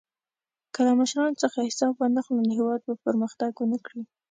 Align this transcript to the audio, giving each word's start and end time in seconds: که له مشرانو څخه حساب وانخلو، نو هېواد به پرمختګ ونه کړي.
که 0.73 0.79
له 0.87 0.93
مشرانو 0.99 1.39
څخه 1.43 1.67
حساب 1.67 1.93
وانخلو، 1.95 2.41
نو 2.47 2.51
هېواد 2.59 2.81
به 2.87 2.93
پرمختګ 3.05 3.51
ونه 3.57 3.77
کړي. 3.85 4.03